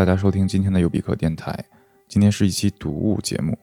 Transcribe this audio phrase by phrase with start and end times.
[0.00, 1.54] 大家收听今天的尤比克电台。
[2.08, 3.58] 今天是一期读物节目。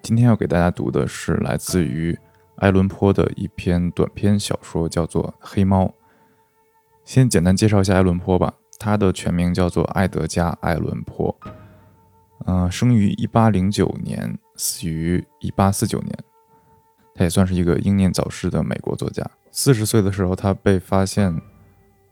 [0.00, 2.18] 今天要给大家读的是来自于
[2.60, 5.84] 埃伦坡的一篇短篇小说，叫做《黑猫》。
[7.04, 11.36] 先简单介绍一下埃伦坡吧，他的全名叫做埃德加·埃伦坡。
[12.46, 16.18] 嗯，生于一八零九年，死于一八四九年。
[17.14, 19.22] 他也算是一个英年早逝的美国作家。
[19.50, 21.38] 四十岁的时候，他被发现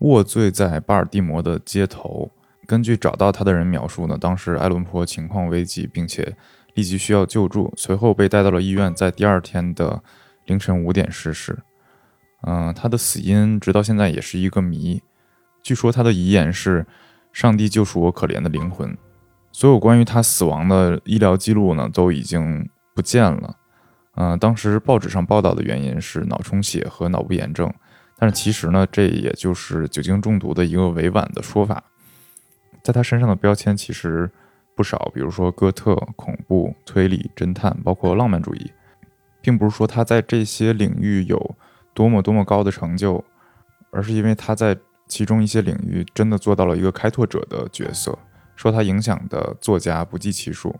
[0.01, 2.31] 卧醉在巴尔的摩的街头。
[2.73, 6.35] 根据找到他的人描述呢，当时埃伦坡情况危急，并且
[6.73, 10.03] 立即需要救助，随后被带到了医院，在第二天的
[10.47, 11.59] 凌晨五点逝世。
[12.47, 15.03] 嗯，他的死因直到现在也是一个谜。
[15.63, 16.87] 据说他的遗言是
[17.31, 18.97] ：“上帝救赎我可怜的灵魂。”
[19.53, 23.55] 所有关于他死亡的医疗记录呢，都已经不见了。
[24.17, 27.71] 嗯，当时报纸上报道的原因是脑充血和脑部炎症，
[28.17, 31.85] 但是其实呢，这也就是酒精中毒的一个委婉的说法。
[32.83, 34.31] 在他身上的标签其实
[34.75, 38.73] 不少，比如说哥特、恐怖、推理、侦探，包括浪漫主义，
[39.41, 41.55] 并不是说他在这些领域有
[41.95, 43.25] 多么多么高的成就，
[43.91, 48.19] 而是因为他在其中一些领域真的做到了一个开拓者的角色。
[48.55, 50.75] 受他影响的作家不计其数，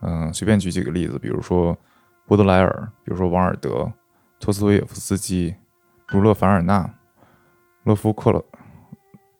[0.00, 1.76] 嗯，随便举几个例子，比如说
[2.26, 3.92] 波德莱尔，比如说王尔德、
[4.38, 5.54] 托斯托耶夫斯基、
[6.06, 6.94] 儒勒·凡尔纳、
[7.82, 8.42] 洛夫克勒、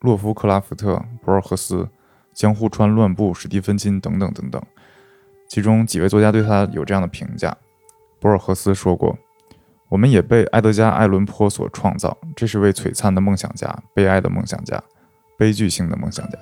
[0.02, 1.88] 洛夫克拉夫特、博尔赫斯、
[2.34, 4.62] 江户川乱步、史蒂芬金等等等等。
[5.48, 7.56] 其中几位作家对他有这样的评价：
[8.20, 9.16] 博尔赫斯说过
[9.88, 14.82] ：“我们也被埃德加·艾伦坡所创造，这是位璀璨的梦想家，悲哀的梦想家，
[15.38, 16.38] 悲剧性的梦想家。”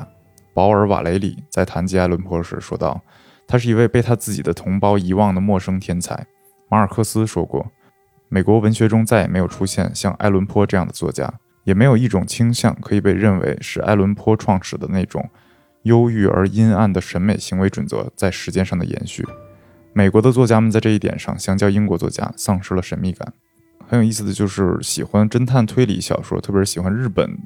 [0.55, 3.01] 保尔·瓦雷里在谈及艾伦坡时说道
[3.47, 6.27] ：“他是一位被他自己的同胞遗忘的陌生天才。”
[6.71, 7.71] 马尔克斯说过
[8.31, 11.33] ：“美国文学中再也没有出现像艾伦坡这样的作家，
[11.65, 15.29] 也没有一种倾向可以被认为是埃伦坡创始的那种
[15.83, 19.27] 忧郁而阴暗的审美行为准则在时间上的延续。
[19.93, 23.33] 美国的作家们在这一点上，相较英国作家，丧失了神秘感。
[23.89, 27.39] 很有意思的就是，喜欢侦探推理小说，特别是喜欢日本。”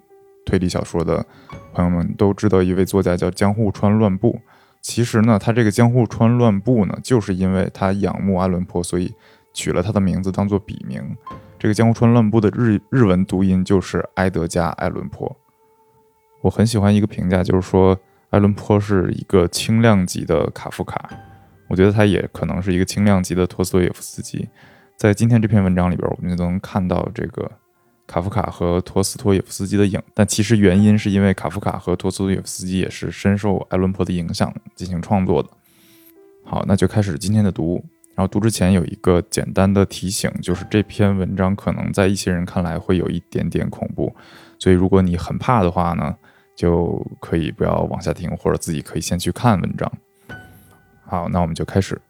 [0.44, 1.25] 推理小说的
[1.72, 4.38] 朋友们都知道一位作家叫江户川乱步。
[4.82, 9.10] 其实呢，他这个江户川乱步呢，就是因为他仰慕阿伦坡，所以
[9.54, 11.16] 取了他的名字当做笔名。
[11.64, 15.34] 这个江户川乱步的日日文读音就是埃德加·艾伦坡。
[16.42, 17.98] 我很喜欢一个评价，就是说
[18.28, 21.08] 艾伦坡是一个轻量级的卡夫卡。
[21.70, 24.47] 我觉得他也可能是一个轻量级的托斯托耶夫斯基。
[24.94, 27.50] 在今天这篇文章里边，我们就能看到这个。
[28.06, 35.48] 卡夫卡和托斯托耶夫斯基的影，但其实原因是因为卡夫卡和托斯托耶夫斯基也是深受埃伦坡的影响进行创作的。
[36.44, 37.82] 好，那就开始今天的读物。
[38.14, 44.14] 然后读之前有一个简单的提醒，就是这篇文章可能在一些人看来会有一点点恐怖，
[44.58, 46.16] 所以如果你很怕的话呢，
[46.54, 49.92] 就可以不要往下听，或者自己可以先去看文章。
[51.04, 52.00] 好，那我们就开始。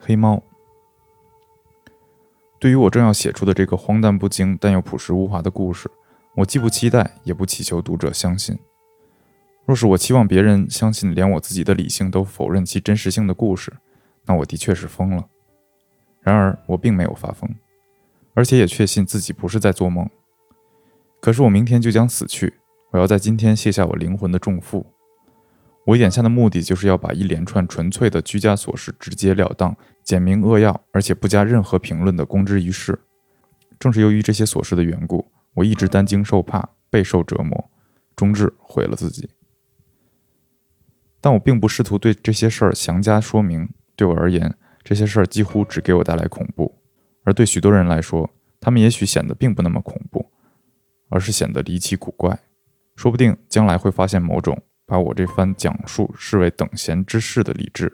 [0.00, 0.42] 黑猫。
[2.58, 5.90] 对于我正要写出的这个荒诞不经但又朴实无华的故事，
[6.36, 8.58] 我既不期待，也不祈求读者相信。
[9.66, 13.72] 若是我期望别人相信连我自己的理性都否认其真实性的故事，
[14.26, 15.28] 那我的确是疯了。
[16.20, 17.54] 然而我并没有发疯，
[18.32, 20.08] 而且也确信自己不是在做梦。
[21.20, 22.54] 可是我明天就将死去，
[22.92, 24.86] 我要在今天卸下我灵魂的重负。
[25.86, 32.98] 我眼下的目的就是要把一连串纯粹的居家琐事直截了当、简明扼要，而且不加任何评论的公之于世。
[33.78, 37.70] 正是由于这些琐事的缘故，我一直担惊受怕，备受折磨，
[38.16, 39.28] 终至毁了自己。
[41.20, 43.68] 但我并不试图对这些事儿详加说明。
[43.96, 46.72] 对我而言，这些事儿几乎只给我带来恐怖；
[47.24, 48.30] 而对许多人来说，
[48.60, 50.30] 他们也许显得并不那么恐怖，
[51.08, 52.38] 而是显得离奇古怪。
[52.96, 54.62] 说不定将来会发现某种。
[54.86, 57.90] 把我这番讲述视为等闲之事的理智，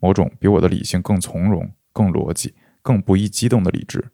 [0.00, 2.52] 某种比我的理性更从容、更逻辑、
[2.82, 4.04] 更不易激动的理智，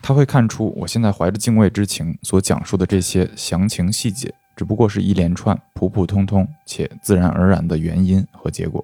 [0.00, 8.82] 他会看出我现在怀着敬畏之情所讲述的这些详情细节，只不过是一连串普普通通且自然而然的原因和结果。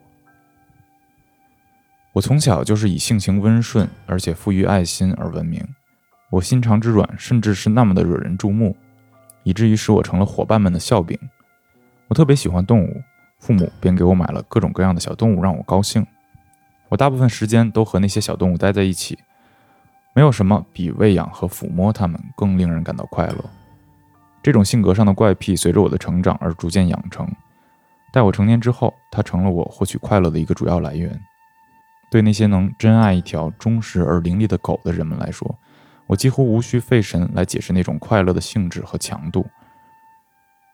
[2.14, 5.60] 我从小就是以性情温顺而且富于爱心而闻名，
[6.30, 8.76] 我心肠之软，甚至是那么的惹人注目，
[9.42, 11.18] 以至于使我成了伙伴们的笑柄。
[12.06, 13.02] 我特别喜欢动物，
[13.40, 16.06] 父母便给我买了各种各样的小动物，让我高兴。
[16.88, 19.18] 我大部分时间都和那些小动物待在一起，
[20.14, 23.44] 没有什么比喂养和抚摸它们更令人感到快乐。
[24.40, 27.28] 这种性格上的怪癖随着我的成长而逐渐养成。
[28.12, 31.20] 待我成年之后，它成了我获取快乐的一个主要来源。
[32.14, 35.58] 对那些能珍爱一条忠实而伶俐的狗的人们来说，
[36.06, 39.44] 我几乎无需费神来解释那种快乐的性质和强度。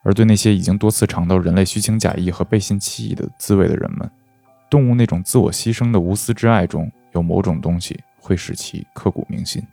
[0.03, 4.07] 而对那些已经多次尝到人类虚情假意和背信弃义的滋味的人们，
[4.69, 9.65] 动物那种自我牺牲的无私之爱中有某种东西会使其刻骨铭心。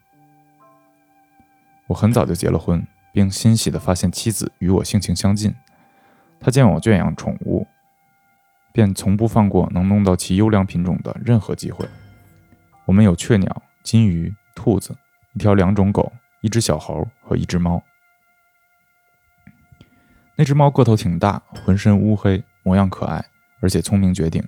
[1.87, 2.83] 我很早就结了婚，
[3.13, 5.55] 并欣喜地发现妻子与我性情相近。
[6.41, 7.67] 她见我圈养宠物，
[8.73, 11.89] 便从不放过能弄到其优良品种的任何机会。
[12.87, 14.97] 我们有雀鸟、金鱼、兔子，
[15.35, 17.83] 一条两种狗，一只小猴和一只猫。
[20.37, 23.25] 那只猫个头挺大，浑身乌黑，模样可爱，
[23.61, 24.43] 而且聪明绝顶。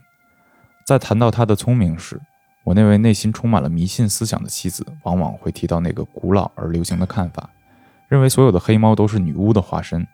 [0.87, 2.21] 在谈到它的聪明时，
[2.65, 7.51] 我那位内心充满了迷信思想的妻子，往往会提到那个古老而流行的看法，
[8.09, 10.07] 认为所有的黑猫都是女巫的化身。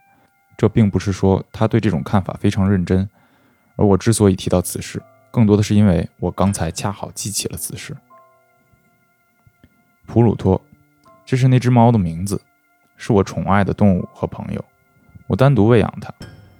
[0.56, 3.08] 这并不是说她对这种看法非常认真，
[3.76, 7.96] 而我之所以提到此事，更多的是因为我刚才恰好记起了此事。
[10.06, 10.60] 普鲁托，
[11.24, 12.40] 这是那只猫的名字，
[12.96, 14.64] 是我宠爱的动物和朋友。
[15.26, 16.14] 我单独喂养它，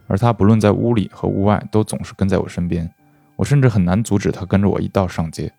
[0.08, 2.92] 而它不论在屋里和屋外，都总是跟在我身边。
[3.36, 5.52] 我甚至很难阻止它跟着我一道上街。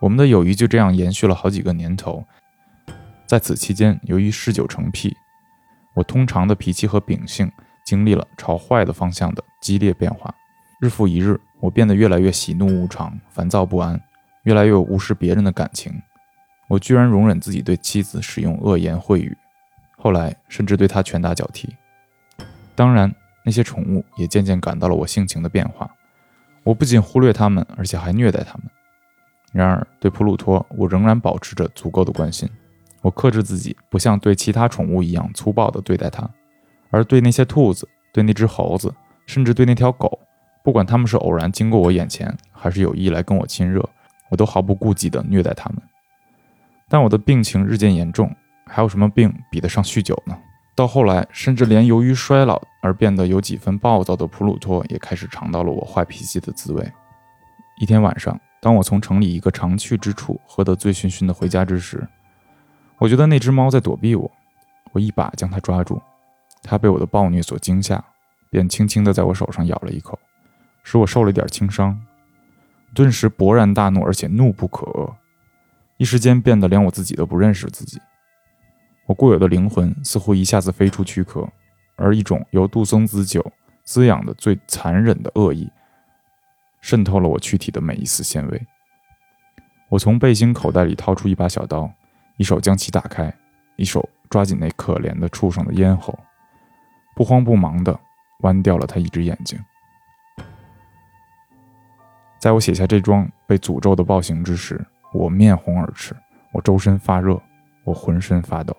[0.00, 2.24] 我们的友谊就这样延续了好几个年头。
[3.26, 5.14] 在此期间，由于嗜酒成癖，
[5.94, 7.50] 我通常的脾气和秉性
[7.84, 10.34] 经历了朝坏的方向的激烈变化。
[10.80, 14.00] 日复一日，我变得越来越喜怒无常、烦躁不安，
[14.44, 15.92] 越来越无视别人的感情。
[16.68, 19.36] 我居然容忍自己对妻子使用恶言秽语，
[19.96, 21.68] 后来甚至对她拳打脚踢。
[22.76, 23.12] 当然，
[23.44, 25.90] 那些宠物也渐渐感到了我性情的变化。
[26.62, 28.70] 我不仅忽略它们，而且还虐待它们。
[29.50, 32.48] 然而，对普鲁托，我仍然保持着足够的关心。
[33.00, 36.28] 我克制自己，不像对其他宠物一样粗暴地对待它，
[36.90, 38.94] 而对那些兔子、对那只猴子，
[39.26, 40.20] 甚至对那条狗，
[40.62, 43.88] 不管它们是偶然经过我眼前，还是有意来跟我亲热，
[44.30, 45.82] 我都毫不顾忌地虐待它们。
[46.88, 48.34] 但我的病情日渐严重，
[48.66, 50.36] 还有什么病比得上酗酒呢？
[50.74, 56.92] 到后来，甚至连由于衰老而变得有几分暴躁的普鲁托也开始尝到了我坏脾气的滋味。
[57.80, 62.06] 一天晚上，当我从城里一个常去之处喝得醉醺醺的回家之时，
[62.98, 64.30] 我觉得那只猫在躲避我。
[64.92, 66.00] 我一把将它抓住，
[66.62, 68.02] 它被我的暴虐所惊吓，
[68.50, 70.18] 便轻轻地在我手上咬了一口，
[70.90, 72.00] 使我受了一点轻伤。
[72.94, 75.14] 顿时勃然大怒，而且怒不可遏，
[75.98, 78.00] 一时间变得连我自己都不认识自己。
[79.04, 81.46] 我固有的灵魂似乎一下子飞出躯壳，
[81.96, 83.52] 而一种由杜松子酒
[83.84, 85.70] 滋养的最残忍的恶意，
[86.80, 88.66] 渗透了我躯体的每一丝纤维。
[89.90, 91.92] 我从背心口袋里掏出一把小刀，
[92.38, 93.30] 一手将其打开，
[93.76, 96.18] 一手抓紧那可怜的畜生的咽喉，
[97.14, 98.00] 不慌不忙地
[98.40, 99.58] 剜掉了他一只眼睛。
[102.38, 106.14] 在我写下这桩被诅咒的暴行之时，我面红耳赤，
[106.52, 107.40] 我周身发热，
[107.84, 108.76] 我浑身发抖。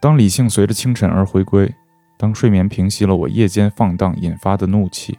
[0.00, 1.72] 当理性随着清晨而回归，
[2.18, 5.18] 当睡眠平息了我夜间放荡引发的怒气，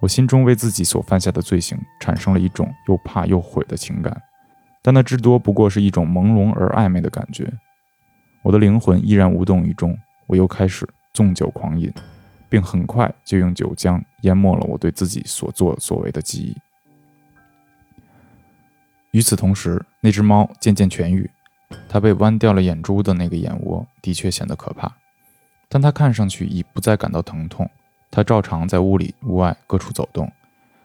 [0.00, 4.22] 我心中为自己所犯下的罪行产生了一种又怕又悔的情感，
[4.82, 7.52] 但那至多不过是一种朦胧而暧昧的感觉。
[8.42, 11.92] 我的灵魂依然无动于衷，我又开始纵酒狂饮，
[12.52, 16.54] 并很快就用酒浆淹没了我对自己所作所为的记忆。
[19.12, 21.30] 与此同时，那只猫渐渐痊愈。
[21.88, 24.94] 它被剜掉了眼珠的那个眼窝的确显得可怕，
[25.70, 27.66] 但它看上去已不再感到疼痛。
[28.10, 30.30] 它照常在屋里、屋外各处走动，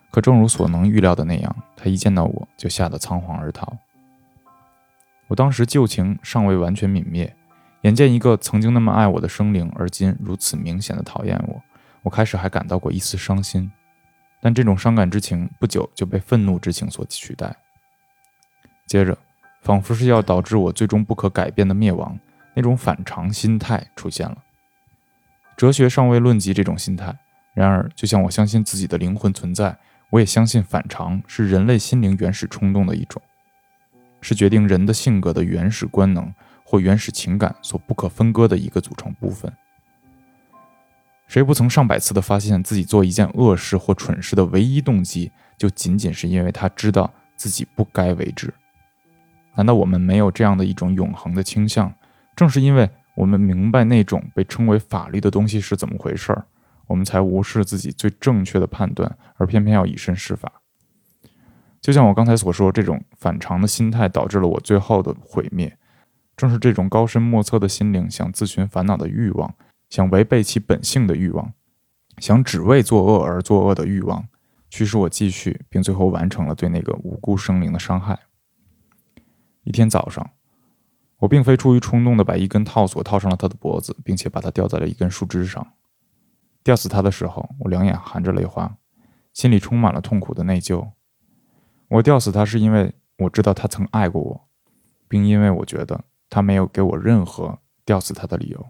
[0.09, 3.77] 可正如所能预料的那样，它一见到我就吓得仓皇而逃。
[5.27, 7.35] 我当时旧情尚未完全泯灭，
[7.87, 11.61] 眼见一个曾经那么爱我的生灵，而今如此明显的讨厌我，
[12.03, 13.71] 我开始还感到过一丝伤心，
[14.41, 17.55] 但这种伤感之情不久就被愤怒之情所取代。
[18.85, 19.17] 接着。
[19.63, 22.17] 仿佛是要导致我最终不可改变的灭亡，
[22.53, 24.37] 那种反常心态出现了。
[25.57, 27.13] 哲学尚未论及这种心态，
[27.53, 29.75] 然而，就像我相信自己的灵魂存在，
[30.11, 33.21] 我也相信反常是人类心灵原始冲动的一种，
[34.21, 36.33] 是决定人的性格的原始官能
[36.69, 39.49] 或原始情感所不可分割的一个组成部分。
[41.25, 48.53] 谁不曾上百次的发现自己做一件恶事或蠢事的唯一动机，就仅仅是因为他知道自己不该为之？
[49.55, 51.93] 难道我们没有这样的一种永恒的倾向？
[52.35, 56.45] 正是因为我们明白那种被称为法律的东西是怎么回事儿，
[56.87, 60.51] 我们才无视自己最正确的判断，而偏偏要以身试法。
[61.79, 65.77] 就像我刚才所说，这种反常的心态导致了我最后的毁灭。
[66.37, 69.55] 正是这种高深莫测的心灵想自寻烦恼的欲望，
[69.89, 71.51] 想违背其本性的欲望，
[72.19, 74.27] 想只为作恶而作恶的欲望，
[74.69, 78.19] 驱使我继续，并最后完成了对那个无辜生灵的伤害。
[79.63, 80.29] 一天早上，
[81.17, 85.73] 我并非出于冲动的把一根套索套上了他的脖子，并且把它吊在了一根树枝上。
[86.63, 88.77] 吊死他的时候，我两眼含着泪花，
[89.33, 90.91] 心里充满了痛苦的内疚。
[91.87, 94.47] 我吊死他是因为我知道他曾爱过我，
[95.07, 98.67] 并因为我觉得他没有给我任何吊死他的理由。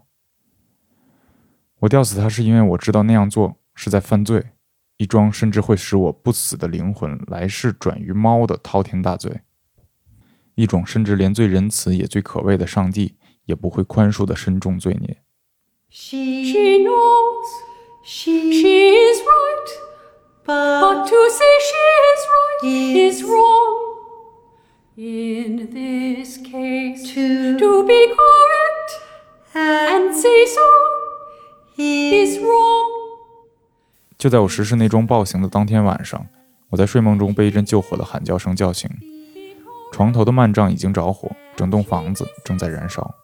[1.80, 4.50] 我吊死他是因为我知道那样做是在犯罪，
[4.96, 9.42] 一桩甚至会使我不死的灵魂来世转于猫的滔天大罪。
[10.56, 15.22] 一种甚至连最仁慈也最可畏的上帝也不会宽恕的深重罪孽。
[15.88, 16.16] She
[16.82, 17.46] knows
[18.04, 19.68] she is right,
[20.44, 21.76] but to say she
[22.10, 23.87] is right is wrong.
[25.00, 28.90] In this case, to be correct
[29.54, 30.60] and say so
[31.76, 32.90] is wrong.
[34.18, 36.26] 就在我实施那桩暴行的当天晚上，
[36.70, 38.90] 我在睡梦中被一阵救火的喊叫声叫醒。
[39.92, 43.14] 床头的幔帐已经着火，整栋房子正在燃烧。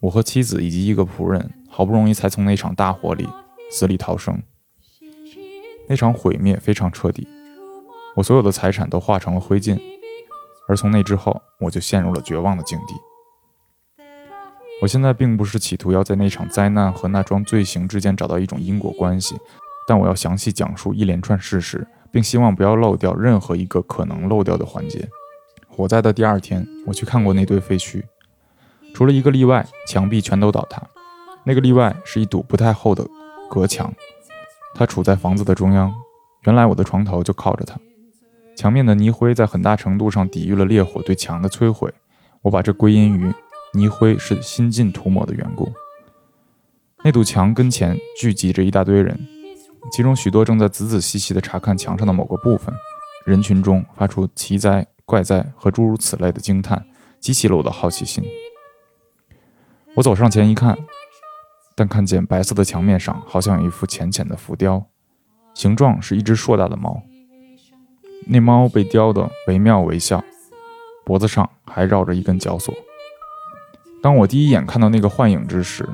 [0.00, 3.28] 我和妻子以及一个仆人好不容易才从那场大火里
[3.70, 4.42] 死里逃生。
[5.88, 7.28] 那场毁灭非常彻底，
[8.16, 9.78] 我所有的财产都化成了灰烬。
[10.72, 12.94] 而从那之后，我就陷入了绝望的境地。
[14.80, 19.36] 我现在并不是企图要在那场灾难和那桩罪行之间找到一种因果关系，
[19.86, 25.06] 但我要详细讲述一连串事实，并希望不要漏掉任何一个可能漏掉的环节。
[25.68, 28.02] 火灾的第二天，我去看过那堆废墟，
[28.94, 30.82] 除了一个例外，墙壁全都倒塌。
[31.44, 33.06] 那个例外是一堵不太厚的
[33.50, 33.92] 隔墙，
[34.74, 35.94] 它处在房子的中央。
[36.44, 37.78] 原来我的床头就靠着它。
[38.56, 41.92] 墙面的泥灰在很大程度上抵御了烈火对墙的摧毁。
[42.42, 43.32] 我把这归因于
[43.74, 45.72] 泥灰是新近涂抹的缘故。
[47.04, 49.18] 那堵墙跟前聚集着一大堆人，
[49.92, 52.74] 其中许多正在仔仔细细地查看墙上的某个部分。
[53.24, 54.86] 人群中发出奇哉。
[55.04, 56.86] 怪哉和诸如此类的惊叹
[57.20, 58.24] 激起了我的好奇心。
[59.96, 60.78] 我走上前一看，
[61.76, 64.86] 但看见白色的墙面上好像有一幅浅浅的浮雕，
[65.54, 67.02] 形状是一只硕大的猫。
[68.26, 70.22] 那猫被雕得惟妙惟肖，
[71.04, 72.74] 脖子上还绕着一根绞索。
[74.02, 75.88] 当我第一眼看到那个幻影之时，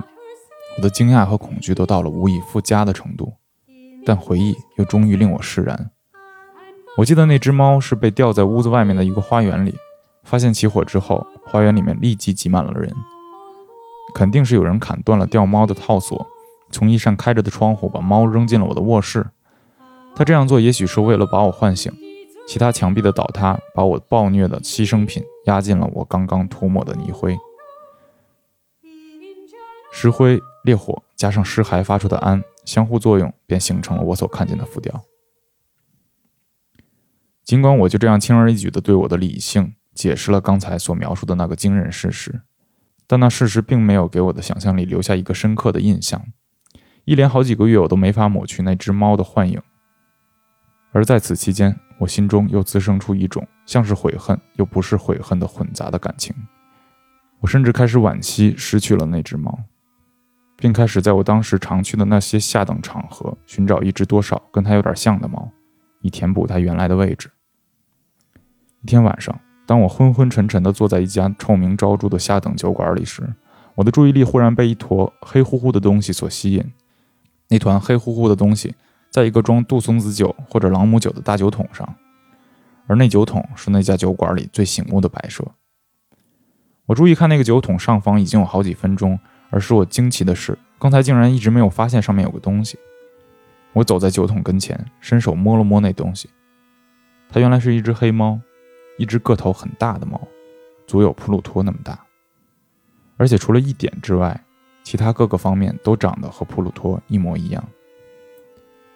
[0.76, 3.32] 我的惊讶和恐惧都到了无以复加的程度，
[4.06, 5.90] 但回忆又终于令我释然。
[6.96, 9.76] 我记得那只猫是被吊在屋子外面的一个花园里，
[10.24, 12.92] 发现起火之后，花园里面立即挤满了人。
[14.14, 16.26] 肯定是有人砍断了吊猫的套索，
[16.70, 19.26] 从一扇开着的窗户把猫扔进了我的卧室。
[20.16, 21.92] 他这样做也许是为了把我唤醒。
[22.48, 27.36] 其他墙壁的倒塌把我暴虐的牺牲品压进了我刚刚涂抹的泥灰。
[29.92, 35.04] 石灰、烈火加上尸骸发出的氨相互作用，便形成了我所看见的浮雕。
[37.44, 42.40] 尽管我就这样轻而易举地对我的理性解释了刚才所描述的那个惊人事实，
[43.06, 46.24] 但那事实并没有给我的想象力留下一个深刻的印象。
[47.04, 49.60] 一连好几个月，我都没法抹去那只猫的幻影。
[50.98, 56.34] 而在此期间，我心中又滋生出一种像是悔恨又不是悔恨的混杂的感情。
[57.38, 59.56] 我甚至开始惋惜失去了那只猫，
[60.56, 65.48] 并开始在我当时常去的那些下等场合寻找一只多少跟它有点像的猫，
[66.00, 67.30] 以填补它原来的位置。
[68.82, 73.22] 一天晚上，当我昏昏沉沉地坐在一家臭名昭著的下等酒馆里时，
[73.76, 76.72] 我的注意力忽然被一坨黑乎乎的东西所吸引。
[77.50, 78.74] 那团黑乎乎的东西
[79.18, 81.92] 在一个装杜松子酒或者朗姆酒的大酒桶上，
[82.86, 85.44] 而那酒桶是那家酒馆里最醒目的摆设。
[86.86, 89.18] 我注意看那个酒桶上方已经有好几分钟，
[89.50, 92.78] 而使我惊奇的是，刚才竟然一直没有发现上面有个东西。
[93.72, 96.30] 我走在酒桶跟前，伸手摸了摸那东西，
[97.28, 98.38] 它原来是一只黑猫。
[98.98, 100.20] 一只个头很大的猫，
[100.86, 101.98] 足有普鲁托那么大，
[103.16, 104.44] 而且除了一点之外，
[104.82, 107.64] 其他各个方面都长得和普鲁托一模一样。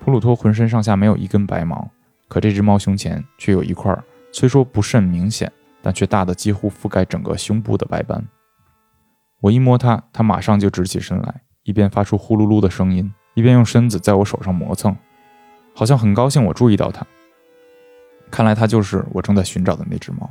[0.05, 1.89] 普鲁托浑身上下没有一根白毛，
[2.27, 3.97] 可这只猫胸前却有一块
[4.33, 8.27] 虽说不甚明显，但却大的几乎覆盖整个胸部的白斑。
[9.41, 14.97] 我一摸它，它马上就直起身来，一边发出呼噜噜的声音，一边用身子在我手上磨蹭，
[15.73, 17.07] 好像很高兴我注意到它。
[18.29, 20.29] 看来它就是我正在寻找的那只猫。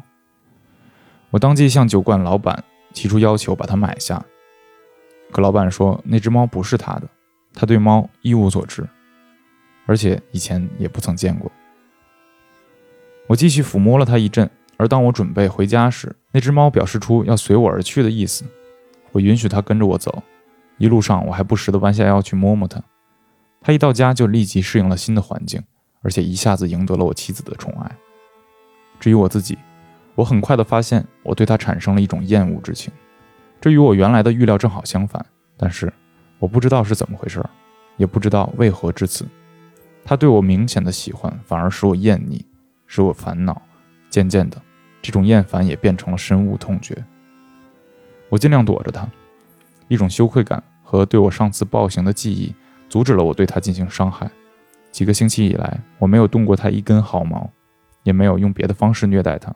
[1.30, 2.62] 我当即向酒馆老板
[2.94, 4.22] 提出要求，把它买下。
[5.32, 7.08] 可老板说那只猫不是他的，
[7.54, 8.86] 他对猫一无所知，
[9.92, 11.52] 而且以前也不曾见过。
[13.28, 18.46] 我继续抚摸了它一阵，而当我准备回家时，那只猫表示出要随我而去的意思。
[19.12, 20.24] 我允许它跟着我走，
[20.78, 22.82] 一路上我还不时地弯下腰去摸摸它。
[23.60, 25.62] 它一到家就立即适应了新的环境。
[26.04, 27.92] 而且一下子赢得了我妻子的宠爱。
[28.98, 29.58] 至于我自己，
[30.16, 32.94] 我很快的发现我对它产生了一种厌恶之情。
[33.60, 35.24] 这与我原来的预料正好相反。
[35.58, 35.92] 但是
[36.40, 37.44] 我不知道是怎么回事，
[37.98, 39.26] 也不知道为何至此。
[40.04, 42.46] 他对我明显的喜欢，反而使我厌腻，
[42.88, 43.62] 使我烦恼。
[44.10, 44.62] 渐渐的，
[45.02, 47.06] 这种厌烦也变成了深恶痛绝。
[48.28, 49.10] 我尽量躲着他，
[49.88, 52.54] 一种羞愧感和对我上次暴行的记忆，
[52.90, 54.30] 阻止了我对他进行伤害。
[54.92, 57.50] 几个星期以来，我没有动过他一根毫毛，
[58.04, 59.56] 也没有用别的方式虐待他。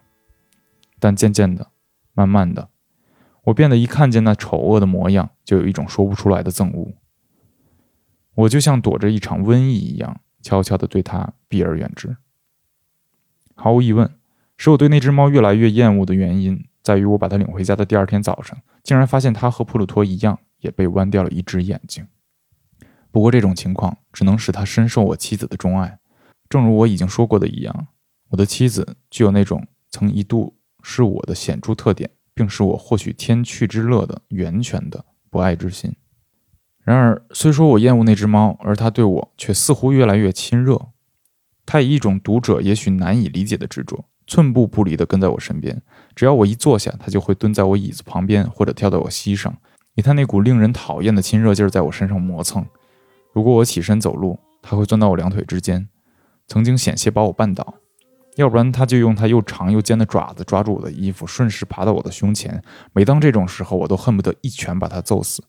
[1.00, 1.68] 但渐渐的，
[2.14, 2.70] 慢慢的，
[3.44, 6.94] 我变得一看见那丑恶的模样，就有一种说不出来的憎恶。
[8.36, 10.22] 我就像躲着一场瘟疫一样。
[10.46, 12.16] 悄悄地对他避而远之。
[13.56, 14.14] 毫无疑问，
[14.58, 22.06] 使我对那只猫越来越厌恶的原因，在于我把它领回家的第二天早上，竟然发现它和普鲁托一样，也被剜掉了一只眼睛。
[23.10, 25.98] 不过，这种情况只能使他深受我妻子的钟爱。
[26.48, 27.88] 正如我已经说过的一样，
[28.30, 35.96] 我的妻子具有那种曾一度是我的显著特点，并使我获取天趣之乐的源泉的不爱之心。
[36.86, 40.80] 然而，虽说我厌恶那只猫，而它对我却似乎越来越亲热。
[41.66, 45.82] 它以一种读者也许难以理解的执着，寸步不离地跟在我身边。
[46.16, 49.58] 只要我一坐下，它就会蹲在我椅子旁边，或者跳到我膝上，
[49.96, 52.64] 以它那股令人讨厌的亲热劲儿在我身上磨蹭。
[53.34, 55.90] 如果我起身走路，它会钻到我两腿之间，
[56.48, 57.64] 曾经险些把我绊倒；
[58.36, 62.64] 要不然，它就用它又长又尖的爪子抓住我的衣服，顺势爬到我的胸前。
[62.94, 65.44] 每当这种时候，我都恨不得一拳把它揍死。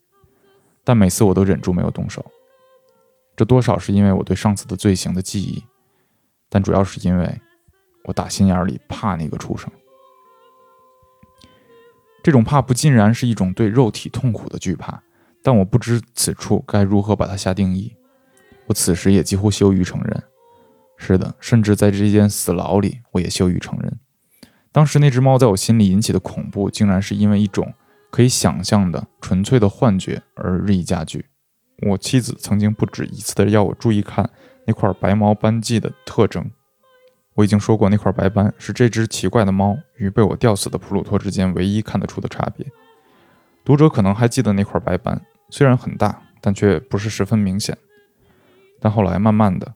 [0.86, 2.24] 但每次我都忍住没有动手，
[3.34, 5.64] 这多少是因为我对上次的罪行的记忆，
[6.48, 7.40] 但主要是因为
[8.04, 9.68] 我打心眼里怕那个畜生。
[12.22, 15.02] 这种怕不尽然是一种对肉体痛苦的惧怕，
[15.42, 17.92] 但我不知此处该如何把它下定义。
[18.66, 20.22] 我此时也几乎羞于承认，
[20.96, 23.98] 是的，甚至在这间死牢里，我也羞于承认，
[24.70, 27.74] 当时那只猫在我心里引起的恐怖，竟然是因为一种。
[28.10, 31.26] 可以想象的纯粹的幻觉而日益加剧。
[31.88, 34.30] 我妻子曾经不止一次的要我注意看
[34.66, 36.50] 那块白毛斑迹的特征。
[37.34, 42.66] 我已经说过，那块白斑是这只奇怪的猫与被我吊死的普鲁托之间唯一看得出的差别。
[43.62, 47.76] 读者可能还记得那块白斑，虽然很大，但却不是十分明显。
[48.80, 49.74] 但后来慢慢的，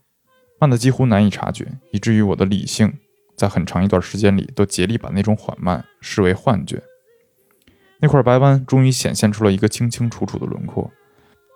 [0.59, 2.95] 慢的几乎难以察觉，以至于我的理性
[3.37, 6.83] 在很长一段时间里都竭力把那种缓慢视为幻觉。
[8.01, 10.91] 那块白斑终于显现出了一个清清楚楚的轮廓，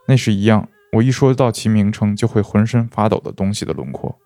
[0.06, 4.18] 那是一样我一说到其名称就会浑身发抖的东西的轮廓。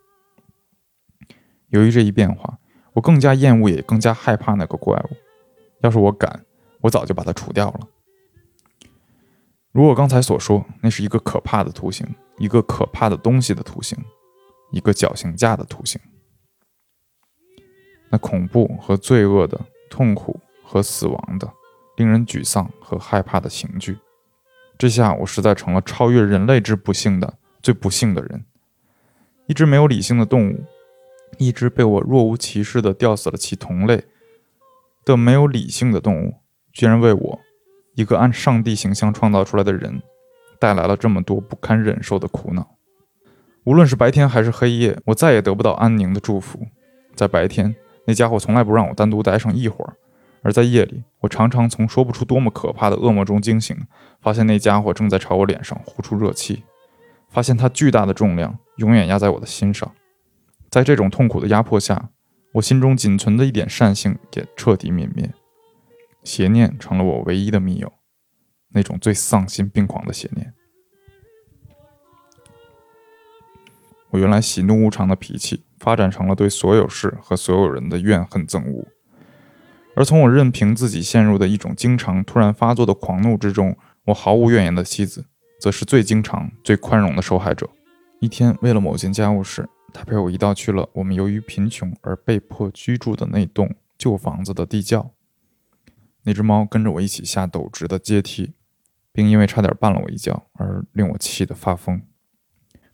[1.69, 2.59] 由于这一变化，
[2.95, 5.17] 我更加厌恶也更加害怕那个怪物。
[5.83, 6.45] 要是我敢，
[6.81, 7.81] 我早就把它除掉了。
[9.71, 12.07] 如我刚才所说，那是一个可怕的图形，
[12.39, 13.97] 一个可怕的东西的图形，
[14.73, 16.01] 一个绞刑架的图形。
[18.11, 21.53] 那恐怖和罪恶的，痛苦和死亡的。
[21.99, 23.99] 令人沮丧和害怕的刑具，
[24.79, 28.45] 这下我实在成了超越人类之不幸的最不幸的人。
[29.47, 30.65] 一只没有理性的动物，
[31.39, 34.05] 一只被我若无其事地吊死了其同类
[35.05, 36.37] 的没有理性的动物，
[36.73, 37.41] 居然为我
[37.97, 40.01] 一个按上帝形象创造出来的人
[40.61, 42.77] 带来了这么多不堪忍受的苦恼。
[43.65, 46.65] 无论是白天还是黑夜，我再也得不到安宁的祝福。
[47.17, 47.75] 在白天，
[48.07, 49.97] 那家伙从来不让我单独待上一会儿。
[50.43, 53.77] 而在夜里，我常常从说不出多么可怕的噩梦中惊醒，
[54.21, 56.63] 发现那家伙正在朝我脸上呼出热气，
[57.29, 59.91] 发现他巨大的重量永远压在我的心上。
[60.71, 62.11] 在这种痛苦的压迫下，
[62.53, 65.33] 我心中仅存的一点善性也彻底泯灭，
[66.23, 67.93] 邪念成了我唯一的密友，
[68.71, 70.55] 那种最丧心病狂的邪念。
[74.11, 78.87] 我原来喜怒无常的脾气，发展成了对所有事和所有人的怨恨憎恶。
[79.99, 85.27] 而从我任凭自己陷入的一种经常突然发作的狂怒之中，我毫无怨言的妻子，
[85.61, 87.69] 则是最经常、最宽容的受害者。
[88.21, 95.11] 一天，为了某件家务事，她陪我一道去了我们由于贫穷而被迫居住的那栋旧房子的地窖。
[96.23, 98.53] 那只猫跟着我一起下陡直的阶梯，
[99.13, 102.01] 并因为差点绊了我一跤而令我气得发疯。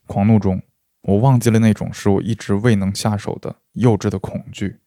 [0.06, 0.62] 狂怒中，
[1.02, 4.78] 我忘记了那种使我一直未能下手的幼稚的恐惧。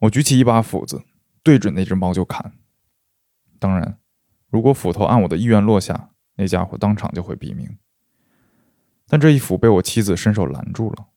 [0.00, 1.00] 我举起一把斧子。
[1.42, 2.52] 对准那只猫就砍。
[3.58, 3.98] 当然，
[4.48, 7.78] 如果斧头按我的意愿落下，那家伙当场就会毙命。
[9.06, 11.08] 但这一斧被我妻子伸手拦住了。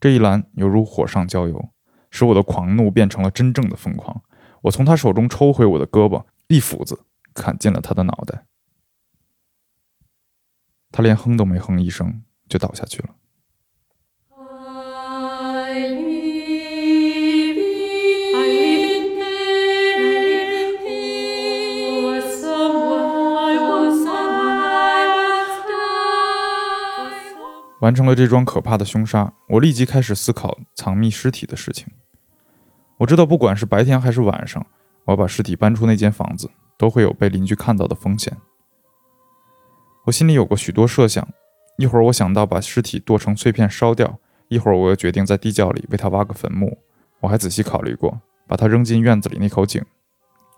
[0.00, 1.70] 这一拦犹如火上浇油，
[2.10, 4.22] 使我的狂怒变成了真正的疯狂。
[4.62, 8.46] 我从他手中抽回我的胳膊，一斧子砍进了他的脑袋。
[10.90, 13.14] 他连哼都没哼一声，就倒下去了。
[27.80, 31.86] 完成了这桩可怕的凶杀，我立即开始思考藏匿尸体的事情。
[32.98, 34.64] 我知道，不管是白天还是晚上，
[35.04, 38.34] 我要把尸体搬出那间房子，都会有被邻居看到的风险。
[40.06, 41.28] 我心里有过许多设想，
[41.76, 46.78] 一会儿我想到把尸体剁成碎片烧掉，一会儿我又决定在地窖里为他挖个坟墓。
[47.20, 49.84] 我还仔细考虑过把他扔进院子里那口井，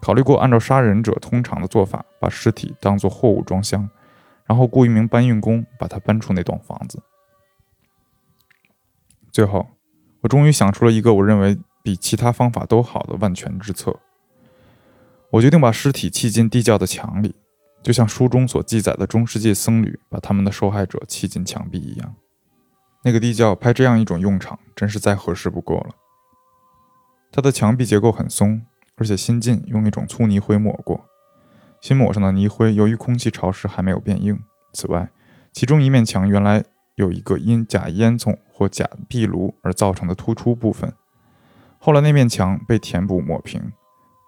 [0.01, 3.89] 考虑过按照杀人者通常的做法，把尸体当作货物装箱。
[4.49, 7.03] 然后雇一名搬运工把它搬出那栋房子。
[9.31, 9.69] 最后，
[10.23, 14.01] 我终于想出了一个我认为比其他方法都好的万全之策。
[15.31, 17.37] 我决定把尸体砌进地窖的墙里，
[17.83, 22.17] 就像书中所记载的中世纪僧侣把他们的受害者砌进墙壁一样。
[23.05, 25.91] 那个地窖派这样一种用场，真是再合适不过了。
[27.31, 28.63] 它的墙壁结构很松，
[28.97, 31.05] 而且新近用一种粗泥灰抹过。
[31.81, 34.41] 新抹上的泥灰，由于空气潮湿还没有变硬。
[34.73, 35.11] 此外，
[35.53, 36.65] 其中一面墙原来
[36.97, 40.93] 有一个因假烟囱或假壁炉而造成的突出部分，
[41.79, 43.73] 后来那面墙被填补抹平，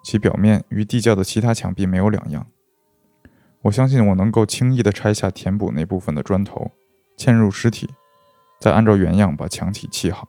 [0.02, 2.46] 其表面与地窖的其他墙壁没有两样。
[3.62, 6.70] 我相信我能够轻易地拆下填补那部分的砖头，
[7.18, 7.90] 嵌入尸体，
[8.58, 10.28] 再按照原样把墙体砌好，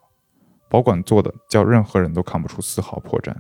[0.69, 3.35] 保管做的叫任何人都看不出丝毫破绽。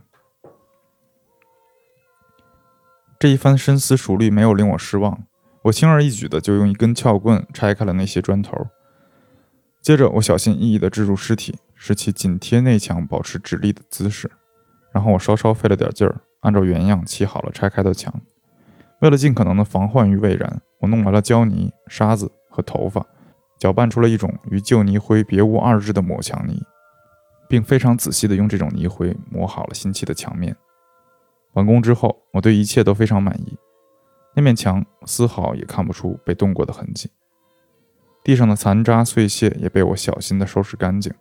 [3.21, 5.27] 这一番深思熟虑没有令我失望，
[5.65, 8.65] 我轻而易举的就用一根撬棍拆开了那些砖头。
[9.79, 14.31] 接着，我小心翼翼地置入尸体，使其紧贴内墙，保持直立的姿势。
[14.91, 18.11] 然后我稍稍费了点劲儿，按照原样砌好了拆开的墙。
[19.01, 23.05] 为了尽可能的防患于未然，我弄来了胶泥、沙子和头发，
[23.59, 26.59] 搅拌出了一种与旧泥灰别无二致的抹墙泥，
[27.47, 30.55] 并非常仔细地用这种泥灰抹好了新砌的墙面。
[31.53, 33.57] 完工之后，我对一切都非常满意。
[34.33, 37.09] 那面墙丝毫也看不出被动过的痕迹，
[38.23, 41.13] 地上的残渣碎屑也被我小心地收拾干净。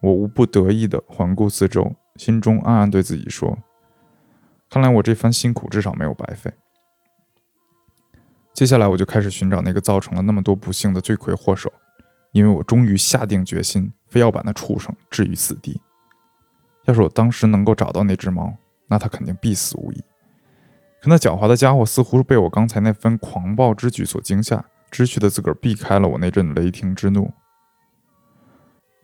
[0.00, 3.58] 我无不得意地环顾四周，心中暗暗对自己说
[4.70, 6.52] ：“看来我这番辛苦至少没有白费。”
[8.54, 11.72] 接下来，我就开始寻找那个造成了那么多不幸的罪魁祸首，
[12.32, 15.80] 因为我终于下定决心，非要把那畜生置于死地。
[16.86, 18.56] 要是我当时能够找到那只猫，
[18.88, 20.02] 那他肯定必死无疑。
[21.00, 27.30] 可那狡猾的家伙似乎是被我刚才那番狂暴之举所惊吓，知趣的自个儿避开了我那阵雷霆之怒，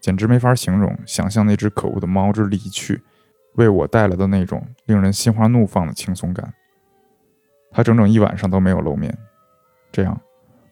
[0.00, 0.98] 简直没法形容。
[1.06, 3.00] 想象那只可恶的猫之离去，
[3.54, 6.52] 为我带来的那种令人心花怒放的轻松感。
[7.70, 9.16] 他整整一晚上都没有露面。
[9.92, 10.20] 这样，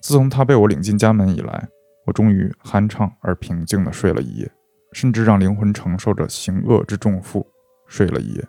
[0.01, 1.69] 自从他被我领进家门以来，
[2.07, 4.51] 我终于酣畅而平静地睡了一夜，
[4.93, 7.47] 甚至让灵魂承受着行恶之重负，
[7.87, 8.45] 睡了一夜。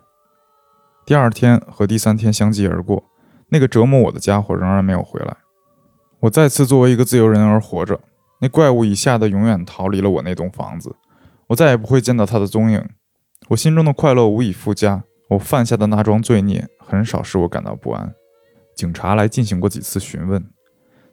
[1.06, 3.04] 第二天和第三天相继而过，
[3.48, 5.36] 那个折磨我的家伙仍然没有回来。
[6.20, 8.00] 我再次作为一个自由人而活着。
[8.40, 10.96] 那怪物已吓得永远逃离了我那栋房子，
[11.46, 12.82] 我再也不会见到他的踪影。
[13.48, 15.04] 我心中的快乐无以复加。
[15.30, 18.14] 我犯下的那桩罪孽很少使我感到不安。
[18.74, 20.44] 警察来进行过几次询问，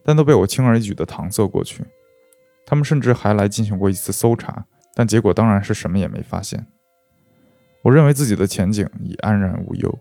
[0.04, 1.86] 但都被我轻而易举地搪塞过去。
[2.66, 6.68] 他们甚至还来进行过一次搜查，但结果当然是什么也没发现。
[7.84, 10.00] 我认为自己的前景已安然无忧。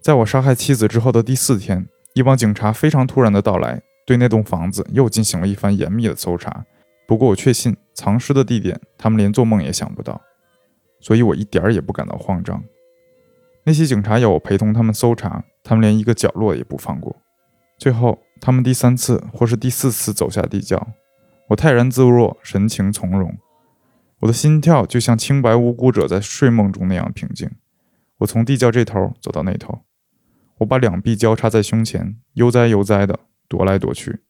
[0.00, 6.64] 在我杀害妻子之后的第四天，一帮警察非常突然的到来，对那栋房子又进行了一番严密的搜查。
[7.06, 10.20] 不过我确信藏尸的地点，他们连做梦也想不到，
[11.00, 12.62] 所以我一点儿也不感到慌张。
[13.64, 17.14] 那些警察要我陪同他们搜查，他们连一个角落也不放过。
[17.78, 20.86] 最后，他们第三次或是第四次走下地窖，
[21.48, 23.36] 我泰然自若，神情从容。
[24.20, 27.50] 我的心跳就像清白无辜者在睡梦中那样平静。
[28.18, 29.84] 我从地窖这头走到那头，
[30.58, 34.22] 我把两臂交叉在胸前，悠哉悠哉地踱来踱去。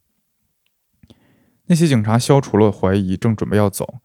[1.66, 4.01] 那些警察消除了怀疑，正准备要走，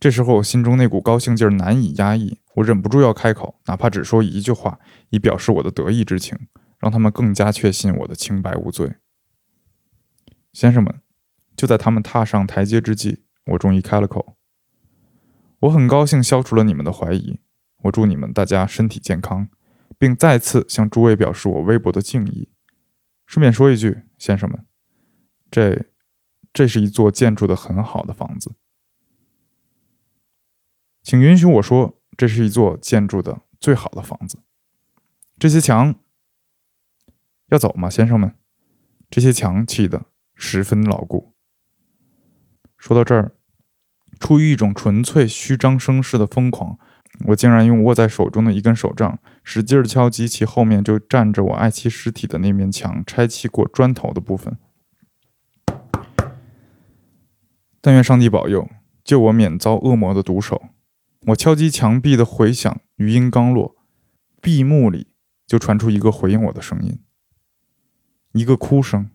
[0.00, 6.36] 这时候我心中那股高兴劲儿难以压抑，我忍不住要开口，哪怕只说一句话，以表示我的得意之情，
[6.80, 8.94] 让他们更加确信我的清白无罪。
[10.52, 11.00] 先生们，
[11.56, 14.35] 就在他们踏上台阶之际，我终于开了口。
[15.60, 17.40] 我很高兴消除了你们的怀疑，
[17.84, 19.48] 我祝你们大家身体健康，
[19.96, 22.50] 并再次向诸位表示我微薄的敬意。
[23.26, 24.66] 顺便说一句，先生们，
[25.50, 25.86] 这
[26.52, 28.54] 这是一座建筑的很好的房子，
[31.02, 34.38] 请允许我说，这是一座建筑的最好的房子。
[35.38, 35.94] 这些墙
[37.48, 38.34] 要走吗，先生们？
[39.08, 41.32] 这些墙砌的十分牢固。
[42.76, 43.35] 说到这儿。
[44.18, 46.78] 出于一种纯粹虚张声势的疯狂，
[47.26, 54.56] 我竟然用握在手中的一根手杖，使劲敲击其后面就站着我爱妻尸体的那面墙拆砌过砖头的部分。
[57.80, 58.68] 但愿上帝保佑，
[59.04, 60.70] 救我免遭恶魔的毒手。
[61.28, 63.76] 我敲击墙壁的回响，余音刚落，
[64.40, 65.08] 闭目里
[65.46, 66.98] 就传出一个回应我的声音，
[68.32, 69.10] 一个哭声，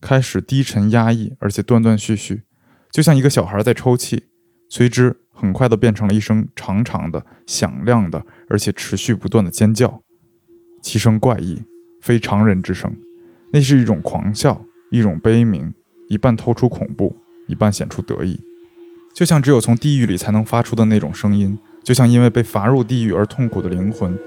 [0.00, 2.44] 开始低沉压抑，而且断断续续，
[2.90, 4.30] 就像一个小孩在抽泣。
[4.68, 10.02] 随之，很快的变成了一声长长的、响亮的，而且持续不断的尖叫，
[10.82, 11.62] 其声怪异，
[12.00, 12.94] 非常人之声。
[13.52, 15.72] 那是一种狂笑，一种悲鸣，
[16.08, 18.40] 一半透出恐怖，一半显出得意，
[19.14, 24.18] 就像只有从地狱里才能发出的那种声音，就像因为被罚入地狱而痛苦的灵魂，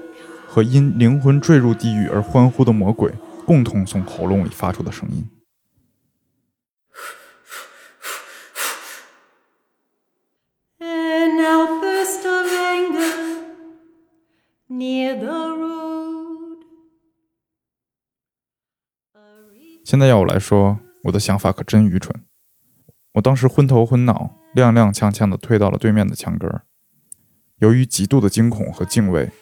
[0.46, 3.12] 和因灵魂坠入地狱而欢呼的魔鬼
[3.44, 5.24] 共同从喉咙里发出的声音。
[19.90, 22.14] 现在要我来说，我的想法可真愚蠢。
[23.14, 26.62] 我当时昏头昏脑、踉踉跄跄地退到了对面的墙根儿。
[27.58, 29.32] 由于极度的惊恐和敬畏，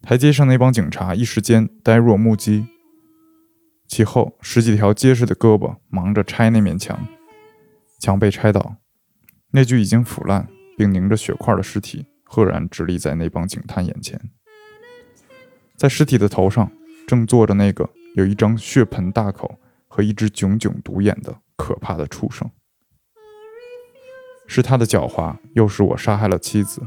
[0.00, 2.68] 台阶上那帮警察一时间呆若木鸡。
[3.86, 7.06] 其后，十几条结实的胳膊忙着拆那面墙，
[8.00, 8.76] 墙被拆倒。
[9.50, 14.18] 那具已经腐烂并凝着血块的尸体，赫然直立在那帮警探眼前。
[15.76, 16.72] 在尸体的头上，
[17.06, 22.50] 正坐着那个有一张血盆大口和一只炯炯独眼的可怕的畜生。
[24.48, 26.82] 是他的狡猾，又是我杀害了妻子，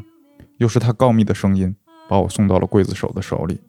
[0.58, 1.74] 又是他告密的声音，
[2.10, 3.62] 把我送到了刽子手的手里。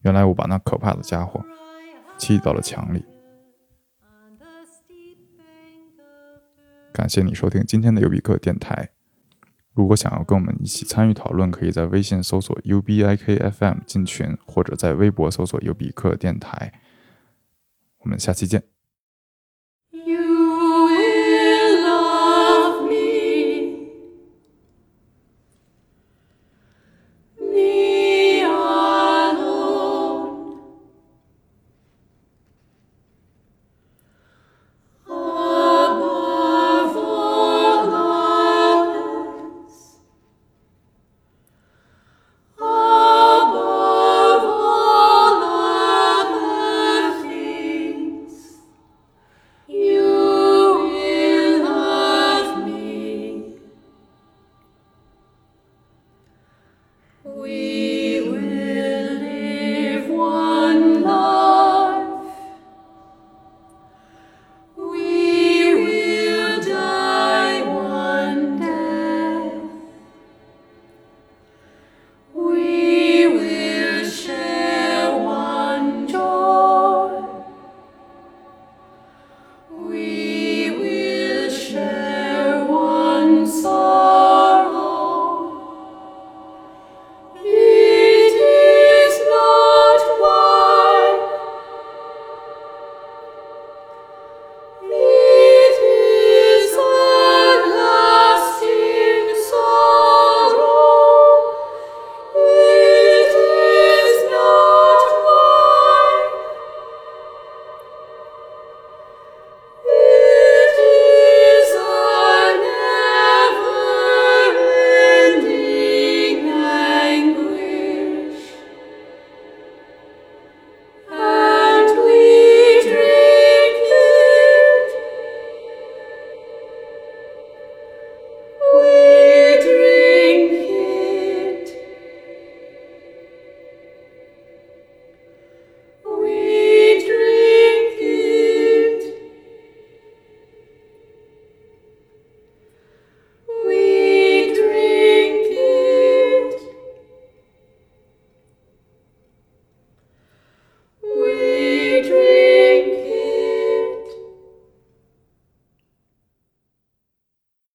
[0.00, 1.44] 原来我把那可怕的家伙
[2.16, 3.04] 砌到了墙里。
[6.90, 8.88] 感谢你收听今天的尤比克电台。
[9.80, 16.70] 如果想要跟我们一起参与讨论，可以在微信搜索 UBIKFM 进群，或者在微博搜索尤比克电台。
[18.00, 18.62] 我们下期见。